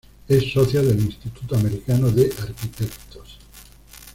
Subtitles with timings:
[0.27, 3.37] Es Socia del Instituto americano de Arquitectos.